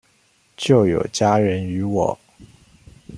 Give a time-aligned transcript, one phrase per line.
[0.57, 2.17] 就有家人與我